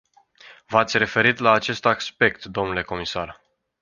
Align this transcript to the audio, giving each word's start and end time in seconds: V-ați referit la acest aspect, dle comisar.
V-ați 0.65 0.97
referit 0.97 1.37
la 1.39 1.51
acest 1.51 1.85
aspect, 1.85 2.45
dle 2.45 2.81
comisar. 2.83 3.41